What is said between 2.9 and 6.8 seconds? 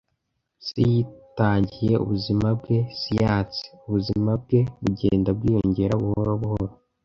siyanse. Ubuzima bwe bugenda bwiyongera buhoro buhoro.